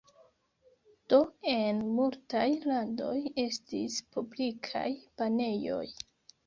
Do 1.13 1.19
en 1.57 1.83
multaj 1.99 2.47
landoj 2.73 3.15
estis 3.47 4.01
publikaj 4.19 4.87
banejoj. 5.23 5.85